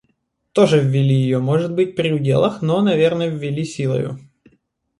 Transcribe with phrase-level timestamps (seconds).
[0.53, 4.17] Тоже ввели ее, может быть, при уделах, но, наверно, ввели силою.